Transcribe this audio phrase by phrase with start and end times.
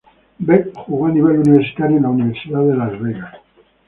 [0.39, 3.35] Beck jugó a nivel universitario en la Universidad de Las Vegas.